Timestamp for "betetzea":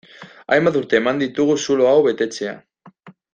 2.09-2.57